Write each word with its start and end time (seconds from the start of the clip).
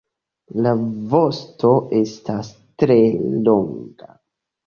La 0.67 0.71
vosto 1.11 1.73
estas 1.99 2.49
tre 2.85 2.97
longa. 3.49 4.09